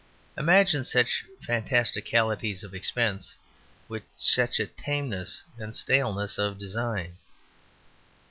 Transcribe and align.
Imagine 0.35 0.83
such 0.83 1.25
fantasticalities 1.47 2.63
of 2.63 2.73
expense 2.73 3.35
with 3.87 4.01
such 4.17 4.59
a 4.59 4.65
tameness 4.65 5.43
and 5.59 5.77
staleness 5.77 6.39
of 6.39 6.57
design. 6.57 7.17